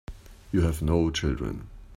You 0.51 0.61
have 0.61 0.81
no 0.81 1.11
children. 1.11 1.67